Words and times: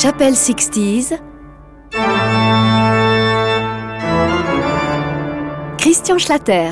Chapelle 0.00 0.34
60s. 0.34 1.18
Christian 5.76 6.18
Schlatter. 6.18 6.70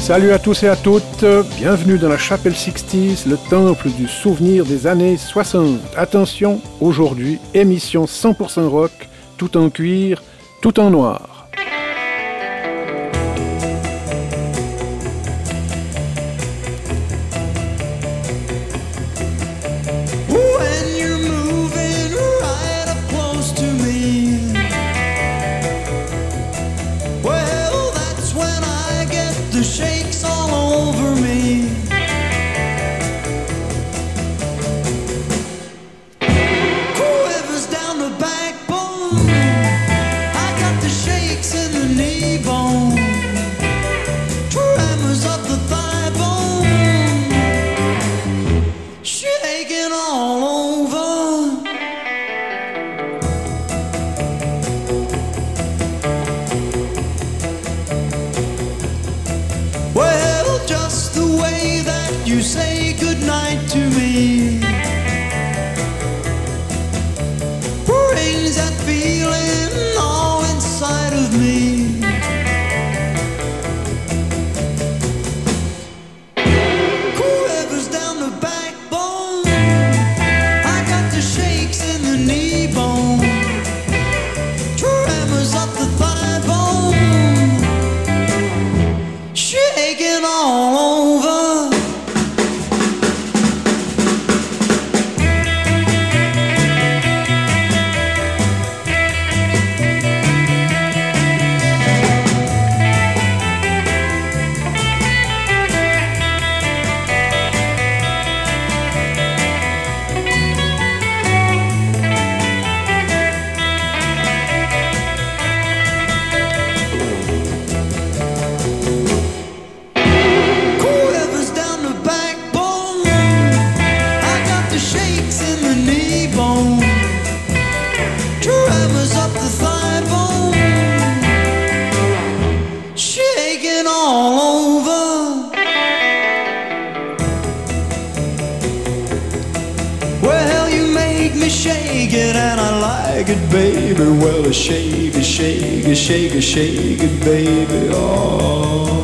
Salut 0.00 0.32
à 0.32 0.40
tous 0.40 0.64
et 0.64 0.68
à 0.68 0.74
toutes, 0.74 1.24
bienvenue 1.58 1.96
dans 1.96 2.08
la 2.08 2.18
chapelle 2.18 2.54
60s, 2.54 3.28
le 3.28 3.36
temple 3.48 3.88
du 3.90 4.08
souvenir 4.08 4.64
des 4.64 4.88
années 4.88 5.16
60. 5.16 5.78
Attention, 5.96 6.60
aujourd'hui, 6.80 7.38
émission 7.54 8.06
100% 8.06 8.66
rock, 8.66 8.90
tout 9.36 9.56
en 9.56 9.70
cuir, 9.70 10.24
tout 10.60 10.80
en 10.80 10.90
noir. 10.90 11.35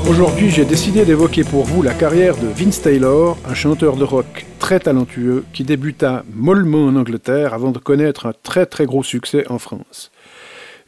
Aujourd'hui, 0.08 0.50
j'ai 0.50 0.64
décidé 0.64 1.04
d'évoquer 1.04 1.42
pour 1.42 1.64
vous 1.64 1.82
la 1.82 1.94
carrière 1.94 2.36
de 2.36 2.46
Vince 2.46 2.80
Taylor, 2.80 3.38
un 3.48 3.54
chanteur 3.54 3.96
de 3.96 4.04
rock 4.04 4.46
très 4.58 4.78
talentueux 4.78 5.44
qui 5.52 5.64
débuta 5.64 6.24
mollement 6.32 6.84
en 6.86 6.96
Angleterre 6.96 7.54
avant 7.54 7.72
de 7.72 7.78
connaître 7.78 8.26
un 8.26 8.34
très 8.42 8.66
très 8.66 8.86
gros 8.86 9.02
succès 9.02 9.44
en 9.48 9.58
France. 9.58 10.12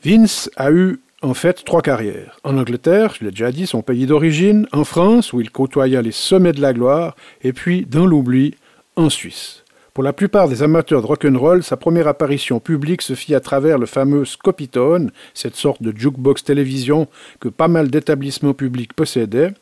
Vince 0.04 0.50
a 0.56 0.70
eu 0.70 1.00
en 1.22 1.34
fait 1.34 1.64
trois 1.64 1.82
carrières. 1.82 2.38
En 2.44 2.58
Angleterre, 2.58 3.14
je 3.18 3.24
l'ai 3.24 3.30
déjà 3.30 3.50
dit, 3.50 3.66
son 3.66 3.82
pays 3.82 4.06
d'origine, 4.06 4.68
en 4.72 4.84
France, 4.84 5.32
où 5.32 5.40
il 5.40 5.50
côtoya 5.50 6.02
les 6.02 6.12
sommets 6.12 6.52
de 6.52 6.60
la 6.60 6.74
gloire, 6.74 7.16
et 7.42 7.52
puis, 7.52 7.86
dans 7.86 8.06
l'oubli, 8.06 8.54
en 8.94 9.10
Suisse. 9.10 9.63
Pour 9.94 10.02
la 10.02 10.12
plupart 10.12 10.48
des 10.48 10.64
amateurs 10.64 11.02
de 11.02 11.06
rock'n'roll, 11.06 11.62
sa 11.62 11.76
première 11.76 12.08
apparition 12.08 12.58
publique 12.58 13.00
se 13.00 13.14
fit 13.14 13.32
à 13.32 13.38
travers 13.38 13.78
le 13.78 13.86
fameux 13.86 14.24
Scopitone, 14.24 15.12
cette 15.34 15.54
sorte 15.54 15.82
de 15.82 15.96
jukebox 15.96 16.42
télévision 16.42 17.06
que 17.38 17.46
pas 17.46 17.68
mal 17.68 17.88
d'établissements 17.88 18.54
publics 18.54 18.92
possédaient. 18.92 19.52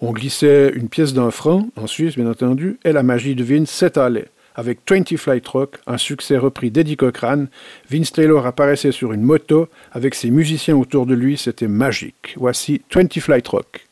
On 0.00 0.10
glissait 0.10 0.72
une 0.74 0.88
pièce 0.88 1.14
d'un 1.14 1.30
franc, 1.30 1.68
en 1.76 1.86
Suisse 1.86 2.16
bien 2.16 2.28
entendu, 2.28 2.80
et 2.84 2.90
la 2.90 3.04
magie 3.04 3.36
de 3.36 3.44
Vince 3.44 3.70
s'étalait. 3.70 4.26
Avec 4.56 4.80
20 4.90 5.16
Flight 5.16 5.46
Rock, 5.46 5.76
un 5.86 5.96
succès 5.96 6.38
repris 6.38 6.72
d'Eddie 6.72 6.96
Cochrane, 6.96 7.46
Vince 7.88 8.10
Taylor 8.10 8.46
apparaissait 8.46 8.90
sur 8.90 9.12
une 9.12 9.22
moto 9.22 9.68
avec 9.92 10.16
ses 10.16 10.30
musiciens 10.30 10.76
autour 10.76 11.06
de 11.06 11.14
lui, 11.14 11.36
c'était 11.36 11.68
magique. 11.68 12.34
Voici 12.36 12.82
20 12.92 13.20
Flight 13.20 13.46
Rock. 13.46 13.86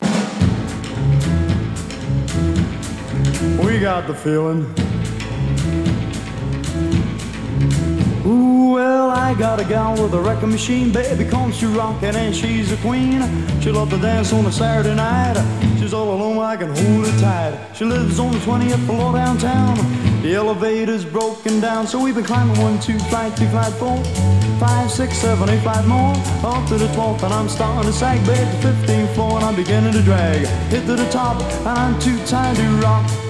Well, 8.86 9.10
I 9.10 9.34
got 9.34 9.60
a 9.60 9.64
gal 9.64 10.00
with 10.00 10.14
a 10.14 10.20
wrecking 10.20 10.50
machine, 10.50 10.92
baby, 10.92 11.24
comes 11.24 11.58
to 11.60 11.66
rockin' 11.68 12.14
and 12.14 12.34
she's 12.34 12.70
a 12.70 12.76
queen. 12.88 13.20
She 13.60 13.70
loves 13.70 13.90
to 13.90 13.98
dance 13.98 14.32
on 14.32 14.46
a 14.46 14.52
Saturday 14.52 14.94
night. 14.94 15.36
She's 15.78 15.92
all 15.92 16.14
alone, 16.14 16.38
I 16.38 16.56
can 16.56 16.68
hold 16.68 17.06
her 17.08 17.20
tight. 17.20 17.52
She 17.74 17.84
lives 17.84 18.20
on 18.20 18.30
the 18.32 18.38
20th 18.38 18.86
floor 18.86 19.12
downtown. 19.12 19.74
The 20.22 20.34
elevator's 20.34 21.04
broken 21.04 21.60
down, 21.60 21.86
so 21.86 22.02
we've 22.02 22.14
been 22.14 22.24
climbing 22.32 22.58
one, 22.60 22.78
two, 22.78 22.98
flight, 23.10 23.36
two, 23.36 23.48
flight, 23.48 23.72
four, 23.74 23.98
five, 24.64 24.88
six, 24.90 25.18
seven, 25.18 25.48
eight, 25.48 25.62
five 25.62 25.86
more. 25.88 26.14
Up 26.44 26.68
to 26.68 26.76
the 26.78 26.88
12th, 26.96 27.22
and 27.24 27.34
I'm 27.34 27.48
starting 27.48 27.90
to 27.90 27.92
sag, 27.92 28.18
babe, 28.24 28.48
the 28.54 28.68
15th 28.68 29.14
floor, 29.14 29.32
and 29.36 29.44
I'm 29.44 29.56
beginning 29.56 29.94
to 29.94 30.02
drag. 30.02 30.46
Hit 30.72 30.86
to 30.86 30.94
the 30.94 31.08
top, 31.10 31.42
and 31.42 31.76
I'm 31.84 31.98
too 31.98 32.18
tired 32.26 32.56
to 32.56 32.68
rock. 32.86 33.25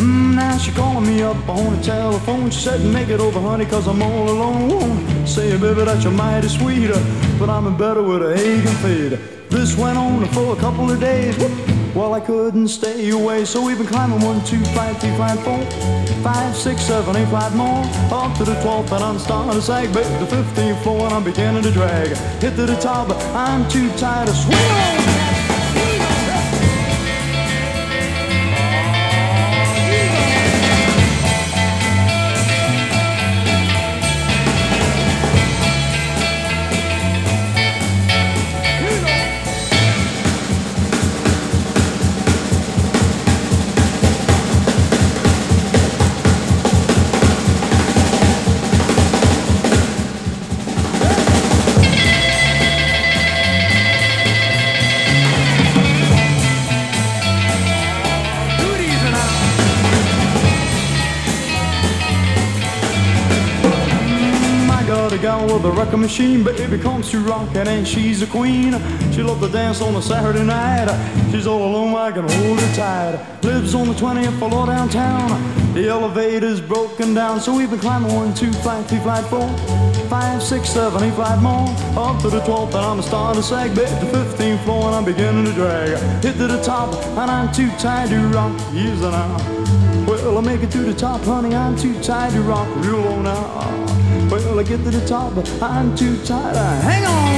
Mm, 0.00 0.34
now 0.34 0.56
she 0.56 0.72
calling 0.72 1.06
me 1.06 1.20
up 1.22 1.36
on 1.46 1.76
the 1.76 1.82
telephone. 1.82 2.50
She 2.50 2.60
said, 2.60 2.80
make 2.86 3.08
it 3.08 3.20
over, 3.20 3.38
honey, 3.38 3.66
cause 3.66 3.86
I'm 3.86 4.02
all 4.02 4.30
alone. 4.30 5.26
Say, 5.26 5.50
baby, 5.58 5.84
that 5.84 6.02
you're 6.02 6.10
mighty 6.10 6.48
sweet, 6.48 6.88
but 7.38 7.50
I'm 7.50 7.66
in 7.66 7.76
better 7.76 8.02
with 8.02 8.22
a 8.22 8.34
egg 8.34 8.66
and 8.66 8.78
fade. 8.78 9.18
This 9.50 9.76
went 9.76 9.98
on 9.98 10.24
for 10.28 10.56
a 10.56 10.58
couple 10.58 10.90
of 10.90 11.00
days. 11.00 11.36
Well, 11.94 12.14
I 12.14 12.20
couldn't 12.20 12.68
stay 12.68 13.10
away, 13.10 13.44
so 13.44 13.62
we've 13.62 13.76
been 13.76 13.86
climbing 13.86 14.20
one, 14.20 14.42
two, 14.46 14.64
five, 14.76 14.98
three, 15.00 15.14
five, 15.18 15.38
four, 15.44 15.62
five, 16.22 16.56
six, 16.56 16.80
seven, 16.82 17.14
eight, 17.16 17.28
five 17.28 17.54
more. 17.54 17.84
Up 18.10 18.34
to 18.38 18.44
the 18.44 18.54
12th, 18.62 18.92
and 18.92 19.04
I'm 19.04 19.18
starting 19.18 19.52
to 19.52 19.60
sag, 19.60 19.92
baby, 19.92 20.08
the 20.24 20.34
15th 20.34 20.82
floor, 20.82 21.04
and 21.04 21.12
I'm 21.12 21.24
beginning 21.24 21.62
to 21.64 21.70
drag. 21.70 22.16
Hit 22.40 22.56
to 22.56 22.64
the 22.64 22.76
top, 22.76 23.08
but 23.08 23.18
I'm 23.34 23.68
too 23.68 23.90
tired 23.98 24.28
to 24.28 24.34
swing. 24.34 25.19
Gal 65.20 65.44
with 65.52 65.64
a 65.64 65.70
record 65.70 65.98
machine, 65.98 66.42
but 66.42 66.58
it 66.58 66.80
comes 66.80 67.10
to 67.10 67.20
rockin' 67.20 67.68
and 67.68 67.86
she's 67.86 68.22
a 68.22 68.26
queen. 68.26 68.72
She 69.12 69.22
loved 69.22 69.42
to 69.42 69.48
dance 69.48 69.82
on 69.82 69.94
a 69.96 70.02
Saturday 70.02 70.44
night. 70.44 70.88
She's 71.30 71.46
all 71.46 71.62
alone, 71.62 71.94
I 71.94 72.10
can 72.10 72.28
hold 72.28 72.58
her 72.58 72.74
tight. 72.74 73.44
Lives 73.44 73.74
on 73.74 73.88
the 73.88 73.94
20th 73.94 74.38
floor 74.38 74.66
downtown. 74.66 75.28
The 75.74 75.88
elevator's 75.88 76.60
broken 76.60 77.12
down, 77.12 77.40
so 77.40 77.54
we've 77.54 77.70
been 77.70 77.80
climbing 77.80 78.14
one, 78.14 78.34
two, 78.34 78.52
flight, 78.52 78.86
three, 78.86 78.98
flight, 79.00 79.24
four, 79.26 79.48
five, 80.08 80.42
six, 80.42 80.70
seven, 80.70 81.02
eight, 81.02 81.14
flight 81.14 81.40
more. 81.40 81.68
Up 81.96 82.20
to 82.22 82.30
the 82.30 82.40
12th, 82.40 82.68
and 82.68 82.76
I'm 82.76 83.02
starting 83.02 83.42
to 83.42 83.46
sag. 83.46 83.74
Bit 83.74 83.88
the 84.00 84.06
15th 84.06 84.64
floor, 84.64 84.86
and 84.86 84.94
I'm 84.94 85.04
beginning 85.04 85.44
to 85.44 85.52
drag. 85.52 85.98
Hit 86.24 86.36
to 86.38 86.46
the 86.46 86.62
top, 86.62 86.94
and 86.94 87.30
I'm 87.30 87.52
too 87.52 87.70
tired 87.78 88.10
to 88.10 88.18
rock. 88.28 88.52
Use 88.72 89.02
it 89.02 89.10
now. 89.10 89.36
Well, 90.06 90.38
I 90.38 90.40
make 90.40 90.62
it 90.62 90.70
to 90.72 90.78
the 90.78 90.94
top, 90.94 91.20
honey. 91.22 91.54
I'm 91.54 91.76
too 91.76 92.00
tired 92.02 92.32
to 92.32 92.42
rock 92.42 92.68
real 92.76 93.00
low 93.00 93.22
now. 93.22 94.09
Well, 94.30 94.60
I 94.60 94.62
get 94.62 94.84
to 94.84 94.90
the 94.92 95.04
top, 95.08 95.34
but 95.34 95.50
I'm 95.60 95.92
too 95.96 96.16
tired. 96.24 96.54
Hang 96.54 97.04
on. 97.04 97.30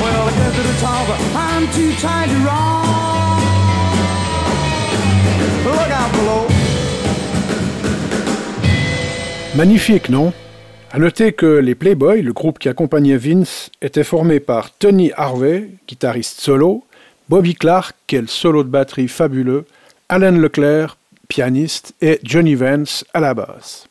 Well, 0.00 0.28
I 0.28 0.30
get 0.30 0.54
to 0.54 0.62
the 0.62 0.80
top, 0.80 1.08
but 1.08 1.18
I'm 1.34 1.66
too 1.72 1.92
tired 2.00 2.30
to 2.30 2.36
rock. 2.46 2.84
Look 5.64 5.90
out 5.90 6.12
below. 6.12 6.46
Magnifique, 9.56 10.10
non? 10.10 10.32
À 10.92 11.00
noter 11.00 11.32
que 11.32 11.58
les 11.58 11.74
Playboys, 11.74 12.22
le 12.22 12.32
groupe 12.32 12.60
qui 12.60 12.68
accompagnait 12.68 13.16
Vince, 13.16 13.70
était 13.82 14.04
formé 14.04 14.38
par 14.38 14.70
Tony 14.70 15.10
Harvey, 15.16 15.70
guitariste 15.88 16.40
solo, 16.40 16.84
Bobby 17.28 17.56
Clark, 17.56 17.96
quel 18.06 18.28
solo 18.28 18.62
de 18.62 18.68
batterie 18.68 19.08
fabuleux, 19.08 19.64
Alan 20.08 20.38
Leclerc, 20.38 20.96
pianiste, 21.26 21.94
et 22.00 22.20
Johnny 22.22 22.54
Vance 22.54 23.04
à 23.12 23.18
la 23.18 23.34
basse. 23.34 23.88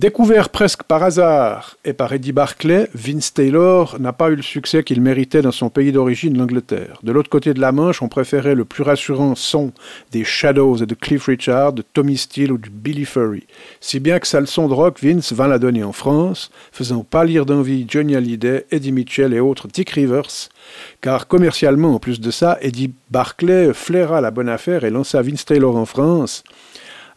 Découvert 0.00 0.48
presque 0.48 0.84
par 0.84 1.02
hasard 1.02 1.76
et 1.84 1.92
par 1.92 2.10
Eddie 2.14 2.32
Barclay, 2.32 2.88
Vince 2.94 3.34
Taylor 3.34 4.00
n'a 4.00 4.14
pas 4.14 4.30
eu 4.30 4.34
le 4.34 4.40
succès 4.40 4.82
qu'il 4.82 5.02
méritait 5.02 5.42
dans 5.42 5.52
son 5.52 5.68
pays 5.68 5.92
d'origine, 5.92 6.38
l'Angleterre. 6.38 6.98
De 7.02 7.12
l'autre 7.12 7.28
côté 7.28 7.52
de 7.52 7.60
la 7.60 7.70
Manche, 7.70 8.00
on 8.00 8.08
préférait 8.08 8.54
le 8.54 8.64
plus 8.64 8.82
rassurant 8.82 9.34
son 9.34 9.74
des 10.10 10.24
Shadows 10.24 10.78
et 10.78 10.86
de 10.86 10.94
Cliff 10.94 11.26
Richard, 11.26 11.74
de 11.74 11.82
Tommy 11.82 12.16
Steele 12.16 12.52
ou 12.52 12.56
de 12.56 12.70
Billy 12.70 13.04
Furry. 13.04 13.46
Si 13.82 14.00
bien 14.00 14.18
que 14.20 14.26
sa 14.26 14.40
leçon 14.40 14.68
de 14.68 14.72
rock, 14.72 14.96
Vince 15.02 15.34
vint 15.34 15.48
la 15.48 15.58
donner 15.58 15.84
en 15.84 15.92
France, 15.92 16.50
faisant 16.72 17.04
pâlir 17.04 17.44
d'envie 17.44 17.84
Johnny 17.86 18.16
Hallyday, 18.16 18.64
Eddie 18.70 18.92
Mitchell 18.92 19.34
et 19.34 19.40
autres 19.40 19.68
Dick 19.68 19.90
Rivers, 19.90 20.48
car 21.02 21.28
commercialement, 21.28 21.96
en 21.96 21.98
plus 21.98 22.20
de 22.20 22.30
ça, 22.30 22.56
Eddie 22.62 22.94
Barclay 23.10 23.74
flaira 23.74 24.22
la 24.22 24.30
bonne 24.30 24.48
affaire 24.48 24.84
et 24.84 24.90
lança 24.90 25.20
Vince 25.20 25.44
Taylor 25.44 25.76
en 25.76 25.84
France 25.84 26.42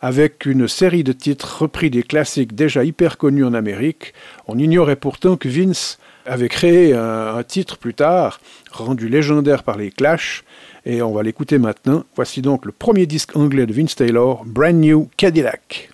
avec 0.04 0.46
une 0.46 0.68
série 0.68 1.06
de 1.06 1.14
titres 1.14 1.62
repris 1.62 1.90
des 1.90 2.04
classiques 2.04 2.54
déjà 2.54 2.84
hyper 2.84 3.18
connus 3.18 3.46
en 3.46 3.54
Amérique. 3.54 4.14
On 4.50 4.60
ignorait 4.60 4.98
pourtant 4.98 5.38
que 5.38 5.48
Vince 5.48 5.98
avait 6.26 6.50
créé 6.50 6.94
un, 6.94 7.42
titre 7.44 7.78
plus 7.78 7.94
tard, 7.94 8.42
rendu 8.70 9.08
légendaire 9.08 9.64
par 9.64 9.78
les 9.78 9.92
Clash, 9.92 10.44
et 10.86 11.02
on 11.02 11.14
va 11.14 11.24
l'écouter 11.24 11.58
maintenant. 11.58 12.04
Voici 12.18 12.42
donc 12.42 12.66
le 12.66 12.74
premier 12.74 13.06
disque 13.06 13.38
anglais 13.38 13.66
de 13.66 13.72
Vince 13.72 13.96
Taylor, 13.96 14.44
Brand 14.46 14.76
New 14.76 15.10
Cadillac. 15.16 15.93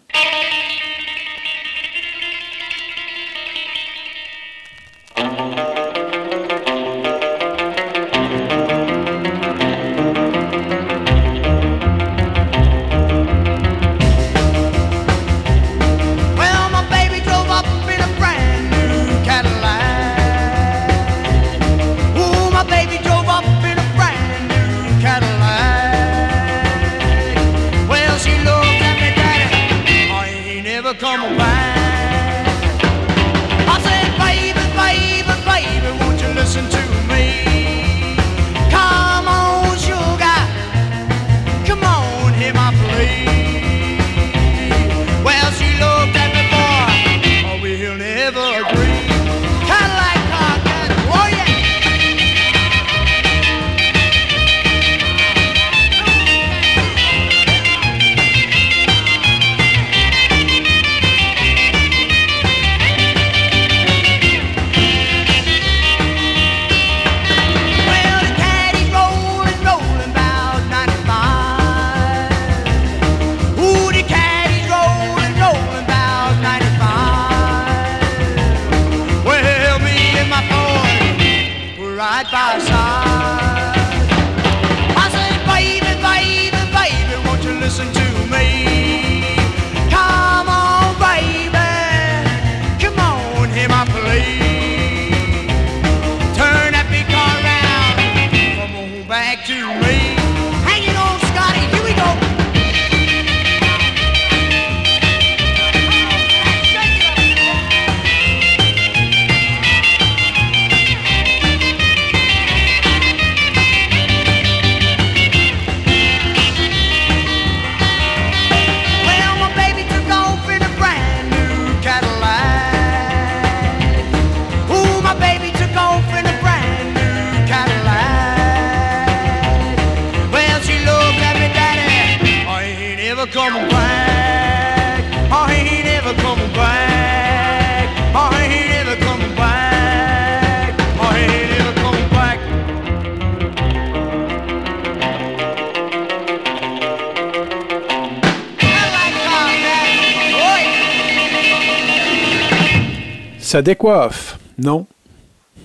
Ça 153.49 153.63
décoiffe, 153.63 154.37
non? 154.59 154.85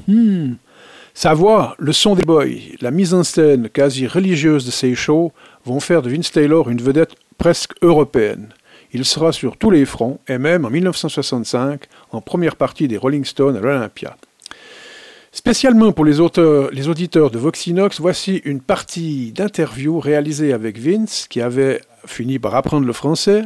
Hmm. 0.08 0.54
Sa 1.12 1.34
voix, 1.34 1.74
le 1.78 1.92
son 1.92 2.14
des 2.14 2.24
boys, 2.24 2.46
la 2.80 2.90
mise 2.90 3.12
en 3.12 3.22
scène 3.24 3.68
quasi 3.68 4.06
religieuse 4.06 4.64
de 4.64 4.70
ses 4.70 4.94
shows 4.94 5.32
vont 5.66 5.80
faire 5.80 6.00
de 6.00 6.08
Vince 6.08 6.32
Taylor 6.32 6.70
une 6.70 6.80
vedette 6.80 7.14
presque 7.36 7.72
européenne. 7.82 8.48
Il 8.94 9.04
sera 9.04 9.32
sur 9.32 9.58
tous 9.58 9.70
les 9.70 9.84
fronts, 9.84 10.18
et 10.28 10.38
même 10.38 10.64
en 10.64 10.70
1965, 10.70 11.82
en 12.10 12.22
première 12.22 12.56
partie 12.56 12.88
des 12.88 12.96
Rolling 12.96 13.26
Stones 13.26 13.58
à 13.58 13.60
l'Olympia. 13.60 14.16
Spécialement 15.30 15.92
pour 15.92 16.06
les, 16.06 16.20
les 16.72 16.88
auditeurs 16.88 17.30
de 17.30 17.38
Voxinox, 17.38 18.00
voici 18.00 18.40
une 18.46 18.62
partie 18.62 19.30
d'interview 19.32 20.00
réalisée 20.00 20.54
avec 20.54 20.78
Vince, 20.78 21.26
qui 21.28 21.42
avait 21.42 21.82
fini 22.06 22.38
par 22.38 22.54
apprendre 22.54 22.86
le 22.86 22.94
français. 22.94 23.42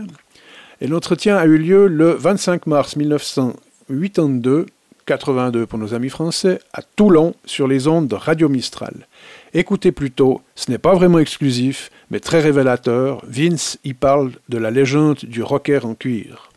Et 0.80 0.86
l'entretien 0.86 1.36
a 1.36 1.44
eu 1.46 1.58
lieu 1.58 1.88
le 1.88 2.12
25 2.12 2.68
mars 2.68 2.94
1965 2.94 3.67
82, 3.88 4.66
82 5.06 5.66
pour 5.66 5.78
nos 5.78 5.94
amis 5.94 6.10
français, 6.10 6.60
à 6.74 6.82
Toulon 6.82 7.34
sur 7.46 7.66
les 7.66 7.88
ondes 7.88 8.06
de 8.06 8.14
Radio 8.14 8.48
Mistral. 8.48 9.06
Écoutez 9.54 9.92
plutôt, 9.92 10.42
ce 10.54 10.70
n'est 10.70 10.78
pas 10.78 10.94
vraiment 10.94 11.18
exclusif, 11.18 11.90
mais 12.10 12.20
très 12.20 12.40
révélateur. 12.40 13.22
Vince 13.26 13.78
y 13.84 13.94
parle 13.94 14.32
de 14.50 14.58
la 14.58 14.70
légende 14.70 15.18
du 15.22 15.42
rocker 15.42 15.86
en 15.86 15.94
cuir. 15.94 16.50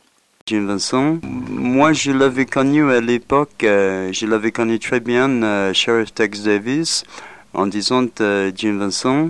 Jim 0.46 0.66
Vincent. 0.66 1.20
Moi, 1.24 1.94
je 1.94 2.12
l'avais 2.12 2.46
connu 2.46 2.92
à 2.92 3.00
l'époque, 3.00 3.64
euh, 3.64 4.12
je 4.12 4.26
l'avais 4.26 4.52
connu 4.52 4.80
très 4.80 5.00
bien, 5.00 5.30
euh, 5.44 5.74
Sheriff 5.74 6.14
Tex 6.14 6.44
Davis, 6.44 7.06
en 7.54 7.68
disant 7.68 8.06
Jim 8.56 8.78
Vincent. 8.78 9.30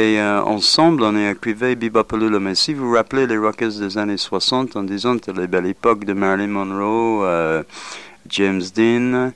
Et 0.00 0.18
ensemble, 0.22 1.02
on 1.02 1.14
a 1.14 1.30
écrivé 1.30 1.76
Bebop 1.76 2.16
Mais 2.40 2.54
si 2.54 2.72
vous 2.72 2.88
vous 2.88 2.94
rappelez 2.94 3.26
les 3.26 3.36
rockers 3.36 3.72
des 3.72 3.98
années 3.98 4.16
60, 4.16 4.76
en 4.76 4.82
disant 4.82 5.16
la 5.36 5.46
belle 5.46 5.66
époque 5.66 6.06
de 6.06 6.14
Marilyn 6.14 6.46
Monroe, 6.46 7.62
James 8.30 8.62
Dean, 8.74 9.32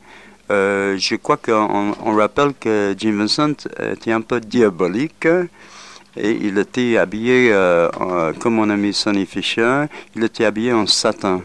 je 0.48 1.16
crois 1.16 1.36
qu'on 1.36 1.92
on 2.02 2.14
rappelle 2.16 2.54
que 2.58 2.94
Jim 2.96 3.18
Vincent 3.18 3.68
était 3.78 4.12
un 4.12 4.22
peu 4.22 4.40
diabolique 4.40 5.26
et 6.16 6.38
il 6.40 6.58
était 6.58 6.96
habillé, 6.96 7.50
euh, 7.52 8.32
comme 8.38 8.54
mon 8.54 8.70
ami 8.70 8.94
Sonny 8.94 9.26
Fisher, 9.26 9.86
il 10.14 10.24
était 10.24 10.44
habillé 10.44 10.72
en 10.72 10.86
satin. 10.86 11.42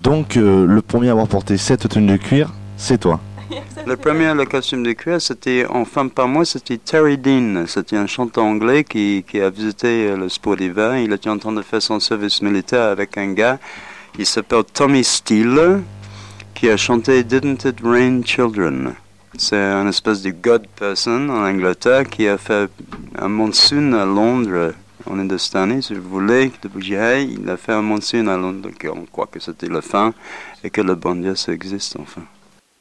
Donc 0.00 0.36
euh, 0.36 0.66
le 0.66 0.82
premier 0.82 1.08
à 1.08 1.12
avoir 1.12 1.28
porté 1.28 1.58
cette 1.58 1.88
tenue 1.88 2.12
de 2.12 2.16
cuir, 2.16 2.52
c'est 2.76 2.98
toi 2.98 3.20
Le 3.86 3.96
premier, 3.96 4.32
le 4.34 4.44
costume 4.44 4.82
de 4.82 4.92
cuir, 4.92 5.20
c'était, 5.20 5.66
enfin 5.68 6.06
par 6.08 6.28
moi, 6.28 6.44
c'était 6.44 6.78
Terry 6.78 7.18
Dean. 7.18 7.64
C'était 7.66 7.96
un 7.96 8.06
chanteur 8.06 8.44
anglais 8.44 8.84
qui, 8.84 9.24
qui 9.28 9.40
a 9.40 9.50
visité 9.50 10.08
euh, 10.08 10.16
le 10.16 10.28
sport 10.28 10.56
d'hiver. 10.56 10.96
Il 10.98 11.12
était 11.12 11.30
en 11.30 11.38
train 11.38 11.52
de 11.52 11.62
faire 11.62 11.82
son 11.82 11.98
service 11.98 12.42
militaire 12.42 12.84
avec 12.84 13.16
un 13.18 13.32
gars. 13.32 13.58
Il 14.18 14.26
s'appelle 14.26 14.64
Tommy 14.72 15.02
Steele, 15.02 15.82
qui 16.54 16.68
a 16.68 16.76
chanté 16.76 17.24
Didn't 17.24 17.64
It 17.64 17.78
Rain 17.82 18.22
Children. 18.24 18.94
C'est 19.38 19.56
un 19.56 19.88
espèce 19.88 20.22
de 20.22 20.30
god 20.30 20.66
person 20.68 21.28
en 21.30 21.44
Angleterre 21.44 22.04
qui 22.08 22.28
a 22.28 22.36
fait 22.36 22.68
un 23.16 23.28
monsoon 23.28 23.92
à 23.94 24.04
Londres 24.04 24.74
en 25.06 25.18
Hindustani, 25.18 25.82
si 25.82 25.94
vous 25.94 26.08
voulez, 26.08 26.52
de 26.62 26.68
Bougihaï. 26.68 27.38
Il 27.40 27.48
a 27.48 27.56
fait 27.56 27.72
un 27.72 27.82
monsoon 27.82 28.26
à 28.26 28.36
Londres, 28.36 28.62
donc 28.62 28.86
on 28.94 29.06
croit 29.06 29.28
que 29.30 29.40
c'était 29.40 29.68
la 29.68 29.80
fin 29.80 30.12
et 30.62 30.70
que 30.70 30.80
le 30.80 30.94
bon 30.94 31.14
Dieu, 31.14 31.34
ça 31.34 31.52
existe 31.52 31.96
enfin. 31.98 32.22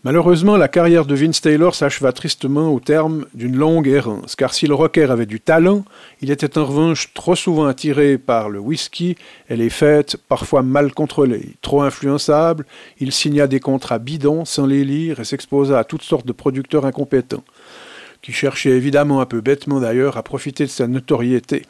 Malheureusement, 0.06 0.56
la 0.56 0.70
carrière 0.70 1.06
de 1.06 1.14
Vince 1.14 1.42
Taylor 1.42 1.76
s'acheva 1.76 2.14
tristement 2.14 2.74
au 2.74 2.80
terme 2.80 3.26
d'une 3.34 3.58
longue 3.58 3.90
errance, 3.90 4.38
car 4.38 4.54
si 4.54 4.66
le 4.66 4.74
rocker 4.74 5.12
avait 5.12 5.26
du 5.26 5.42
talent, 5.42 5.84
il 6.22 6.32
était 6.32 6.58
en 6.58 6.64
revanche 6.64 7.14
trop 7.14 7.36
souvent 7.36 7.66
attiré 7.66 8.18
par 8.18 8.48
le 8.48 8.60
whisky 8.60 9.18
et 9.50 9.58
les 9.58 9.70
fêtes 9.70 10.16
parfois 10.16 10.62
mal 10.62 10.94
contrôlées. 10.94 11.58
Trop 11.62 11.82
influençable, 11.82 12.66
il 13.02 13.12
signa 13.12 13.46
des 13.48 13.60
contrats 13.60 14.00
bidons 14.00 14.46
sans 14.46 14.66
les 14.66 14.86
lire 14.86 15.20
et 15.20 15.26
s'exposa 15.26 15.78
à 15.78 15.84
toutes 15.84 16.04
sortes 16.04 16.26
de 16.26 16.32
producteurs 16.32 16.86
incompétents, 16.86 17.44
qui 18.22 18.32
cherchaient 18.32 18.70
évidemment 18.70 19.20
un 19.20 19.26
peu 19.26 19.42
bêtement 19.42 19.82
d'ailleurs 19.82 20.16
à 20.16 20.24
profiter 20.24 20.64
de 20.64 20.70
sa 20.70 20.88
notoriété. 20.88 21.64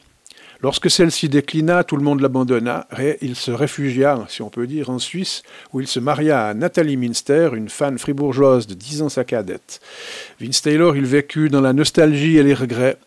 Lorsque 0.62 0.92
celle-ci 0.92 1.30
déclina, 1.30 1.86
tout 1.86 1.96
le 1.96 2.04
monde 2.04 2.20
l'abandonna 2.20 2.86
et 3.00 3.18
il 3.22 3.38
se 3.38 3.50
réfugia, 3.50 4.26
si 4.28 4.42
on 4.42 4.50
peut 4.50 4.68
dire, 4.68 4.90
en 4.90 5.00
Suisse, 5.00 5.42
où 5.72 5.80
il 5.80 5.88
se 5.88 6.02
maria 6.02 6.48
à 6.48 6.54
Nathalie 6.54 6.98
Minster, 6.98 7.52
une 7.54 7.70
fan 7.70 7.98
fribourgeoise 7.98 8.68
de 8.68 8.74
dix 8.74 9.02
ans 9.02 9.08
sa 9.08 9.24
cadette. 9.24 9.80
Vince 10.42 10.62
Taylor, 10.62 10.98
il 10.98 11.06
vécut 11.06 11.48
dans 11.48 11.62
la 11.62 11.72
nostalgie 11.72 12.36
et 12.38 12.44
les 12.44 12.54
regrets, 12.54 12.98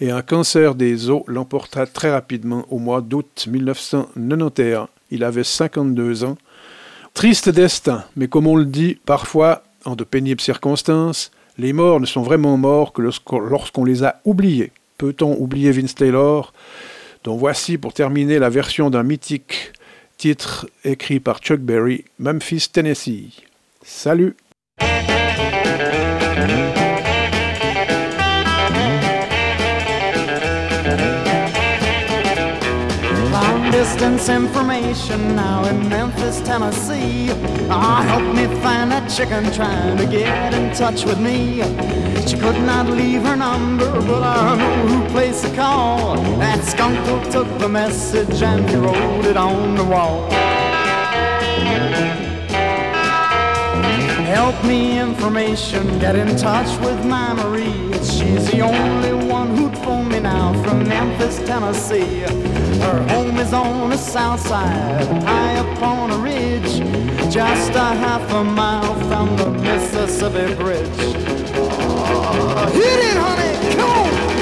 et 0.00 0.10
un 0.10 0.22
cancer 0.22 0.74
des 0.74 1.10
os 1.10 1.22
l'emporta 1.26 1.86
très 1.86 2.10
rapidement 2.10 2.64
au 2.70 2.78
mois 2.78 3.02
d'août 3.02 3.46
1991. 3.46 4.88
Il 5.10 5.22
avait 5.22 5.44
52 5.44 6.24
ans. 6.24 6.38
Triste 7.12 7.50
destin, 7.50 8.04
mais 8.16 8.28
comme 8.28 8.46
on 8.46 8.56
le 8.56 8.64
dit 8.64 8.96
parfois, 9.04 9.64
en 9.84 9.96
de 9.96 10.04
pénibles 10.04 10.40
circonstances, 10.40 11.30
les 11.58 11.74
morts 11.74 12.00
ne 12.00 12.06
sont 12.06 12.22
vraiment 12.22 12.56
morts 12.56 12.94
que 12.94 13.02
lorsqu'on 13.02 13.84
les 13.84 14.02
a 14.02 14.20
oubliés. 14.24 14.72
Peut-on 14.96 15.36
oublier 15.38 15.72
Vince 15.72 15.94
Taylor? 15.94 16.54
Donc 17.24 17.38
voici 17.38 17.78
pour 17.78 17.92
terminer 17.92 18.38
la 18.38 18.50
version 18.50 18.90
d'un 18.90 19.02
mythique 19.02 19.72
titre 20.16 20.68
écrit 20.84 21.20
par 21.20 21.38
Chuck 21.38 21.60
Berry, 21.60 22.04
Memphis, 22.18 22.68
Tennessee. 22.72 23.42
Salut 23.82 24.36
distance 34.02 34.28
information 34.28 35.36
now 35.36 35.64
in 35.64 35.88
Memphis, 35.88 36.40
Tennessee. 36.40 37.28
Ah, 37.70 38.02
help 38.02 38.34
me 38.34 38.46
find 38.60 38.90
that 38.90 39.08
chicken 39.08 39.44
trying 39.52 39.96
to 39.96 40.06
get 40.06 40.52
in 40.52 40.74
touch 40.74 41.04
with 41.04 41.20
me. 41.20 41.62
She 42.26 42.36
could 42.36 42.60
not 42.62 42.88
leave 42.88 43.22
her 43.22 43.36
number, 43.36 43.92
but 44.02 44.24
I 44.24 44.56
know 44.56 44.86
who 44.88 45.08
placed 45.10 45.44
the 45.44 45.54
call. 45.54 46.16
That 46.40 46.64
skunk 46.64 46.98
took 47.30 47.46
the 47.60 47.68
message 47.68 48.42
and 48.42 48.68
he 48.68 48.74
wrote 48.74 49.24
it 49.24 49.36
on 49.36 49.76
the 49.76 49.84
wall. 49.84 50.28
Help 54.34 54.64
me 54.64 54.98
information, 54.98 56.00
get 56.00 56.16
in 56.16 56.36
touch 56.36 56.70
with 56.80 57.06
my 57.06 57.34
Marie. 57.34 57.92
She's 58.02 58.50
the 58.50 58.62
only 58.62 59.14
one 59.28 59.56
who'd 59.56 59.78
phone 59.78 60.08
me 60.08 60.18
now 60.18 60.60
from 60.64 60.88
Memphis, 60.88 61.38
Tennessee. 61.46 62.51
Her 62.82 63.00
home 63.08 63.38
is 63.38 63.52
on 63.52 63.90
the 63.90 63.96
south 63.96 64.40
side, 64.40 65.06
high 65.22 65.56
up 65.56 65.82
on 65.82 66.10
a 66.10 66.18
ridge, 66.18 66.80
just 67.32 67.70
a 67.70 67.94
half 68.04 68.28
a 68.32 68.42
mile 68.42 68.94
from 69.08 69.36
the 69.36 69.50
Mississippi 69.50 70.54
Bridge. 70.54 70.88
Hit 72.74 73.00
it, 73.08 73.16
honey, 73.16 73.76
come 73.76 73.90
on! 73.90 74.41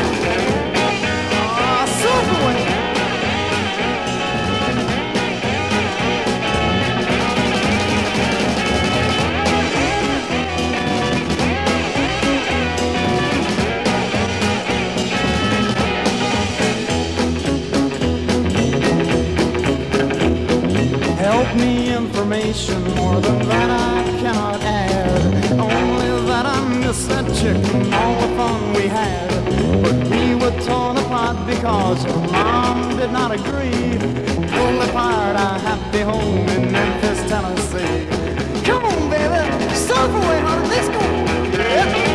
Because 31.61 32.07
mom 32.33 32.97
did 32.97 33.13
not 33.13 33.33
agree. 33.33 33.99
Pulled 34.49 34.83
apart 34.89 35.37
our 35.37 35.59
happy 35.59 36.01
home 36.01 36.49
in 36.49 36.73
Memphis, 36.73 37.21
Tennessee. 37.29 38.07
Come 38.65 38.83
on, 38.85 39.11
baby, 39.11 39.75
start 39.75 40.09
away, 40.09 40.41
honey, 40.41 40.69
let's 40.69 40.89
go. 40.89 41.01
Yeah. 41.59 42.11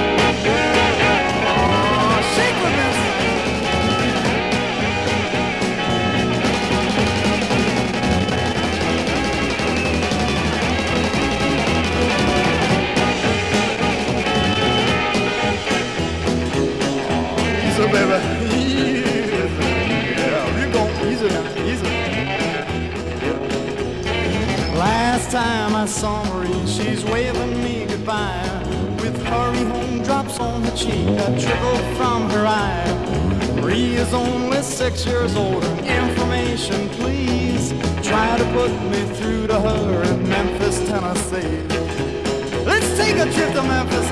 time 18.18 18.45
She's 25.86 27.06
waving 27.06 27.64
me 27.64 27.86
goodbye. 27.86 28.42
With 29.02 29.22
hurry 29.24 29.64
home 29.66 30.02
drops 30.02 30.40
on 30.40 30.64
her 30.64 30.76
cheek, 30.76 31.08
a 31.08 31.40
trickle 31.40 31.78
from 31.96 32.28
her 32.32 32.48
eye. 32.48 33.62
Marie 33.62 33.94
is 33.94 34.12
only 34.12 34.64
six 34.64 35.06
years 35.06 35.36
old, 35.36 35.64
information 35.86 36.90
please. 36.90 37.70
Try 38.02 38.36
to 38.36 38.46
put 38.54 38.72
me 38.90 39.04
through 39.16 39.46
to 39.46 39.60
her 39.60 40.04
in 40.06 40.28
Memphis, 40.28 40.80
Tennessee. 40.90 41.62
Let's 42.66 42.98
take 42.98 43.18
a 43.18 43.32
trip 43.32 43.54
to 43.54 43.62
Memphis. 43.62 44.05